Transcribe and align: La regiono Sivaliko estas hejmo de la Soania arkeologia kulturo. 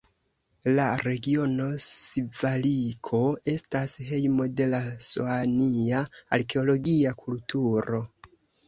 La 0.77 0.85
regiono 1.01 1.67
Sivaliko 1.89 3.21
estas 3.55 3.95
hejmo 4.09 4.51
de 4.63 4.69
la 4.73 4.83
Soania 5.13 6.05
arkeologia 6.41 7.15
kulturo. 7.25 8.07